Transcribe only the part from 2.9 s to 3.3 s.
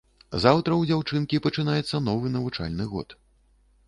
год.